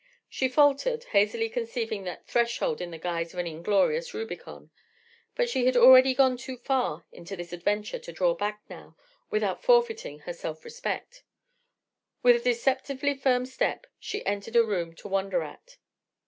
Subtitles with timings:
[0.27, 4.71] She faltered, hazily conceiving that threshold in the guise of an inglorious Rubicon.
[5.35, 8.97] But she had already gone too far into this adventure to draw back now
[9.29, 11.21] without forfeiting her self respect.
[12.23, 15.77] With a deceptively firm step she entered a room to wonder at.